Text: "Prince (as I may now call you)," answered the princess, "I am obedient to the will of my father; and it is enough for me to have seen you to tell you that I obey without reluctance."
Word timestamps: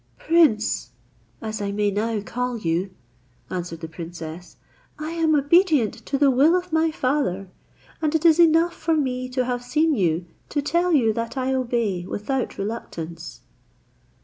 "Prince 0.17 0.89
(as 1.43 1.61
I 1.61 1.71
may 1.71 1.91
now 1.91 2.19
call 2.21 2.57
you)," 2.57 2.89
answered 3.51 3.81
the 3.81 3.87
princess, 3.87 4.57
"I 4.97 5.11
am 5.11 5.35
obedient 5.35 5.93
to 6.07 6.17
the 6.17 6.31
will 6.31 6.55
of 6.55 6.73
my 6.73 6.89
father; 6.89 7.49
and 8.01 8.15
it 8.15 8.25
is 8.25 8.39
enough 8.39 8.73
for 8.73 8.95
me 8.97 9.29
to 9.29 9.45
have 9.45 9.61
seen 9.63 9.93
you 9.93 10.25
to 10.49 10.59
tell 10.59 10.91
you 10.91 11.13
that 11.13 11.37
I 11.37 11.53
obey 11.53 12.07
without 12.07 12.57
reluctance." 12.57 13.41